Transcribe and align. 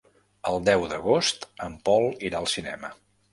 El 0.51 0.55
deu 0.69 0.85
d'agost 0.93 1.45
en 1.67 1.75
Pol 1.91 2.09
irà 2.31 2.41
al 2.41 2.51
cinema. 2.55 2.93